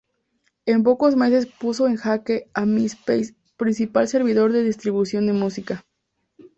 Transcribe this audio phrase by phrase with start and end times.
[0.65, 5.85] En pocos meses puso en jaque a Myspace, principal servidor de distribución de música.